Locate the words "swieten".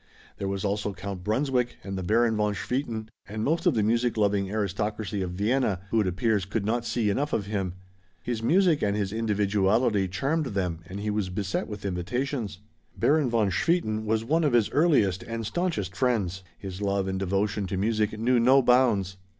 2.55-3.07, 13.51-14.03